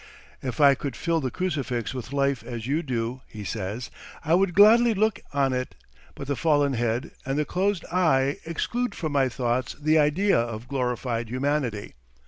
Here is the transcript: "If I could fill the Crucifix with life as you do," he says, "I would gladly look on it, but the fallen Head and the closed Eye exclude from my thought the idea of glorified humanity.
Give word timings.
"If 0.41 0.59
I 0.59 0.73
could 0.73 0.95
fill 0.95 1.21
the 1.21 1.29
Crucifix 1.29 1.93
with 1.93 2.11
life 2.11 2.41
as 2.41 2.65
you 2.65 2.81
do," 2.81 3.21
he 3.27 3.43
says, 3.43 3.91
"I 4.25 4.33
would 4.33 4.55
gladly 4.55 4.95
look 4.95 5.19
on 5.31 5.53
it, 5.53 5.75
but 6.15 6.25
the 6.27 6.35
fallen 6.35 6.73
Head 6.73 7.11
and 7.23 7.37
the 7.37 7.45
closed 7.45 7.85
Eye 7.91 8.37
exclude 8.43 8.95
from 8.95 9.11
my 9.11 9.29
thought 9.29 9.75
the 9.79 9.99
idea 9.99 10.39
of 10.39 10.67
glorified 10.67 11.29
humanity. 11.29 11.93